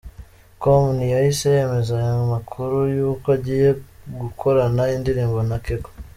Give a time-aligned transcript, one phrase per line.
[0.61, 3.69] com ntiyahise yemeza aya makuru y’uko agiye
[4.21, 5.89] gukorana indirimbo na Keko.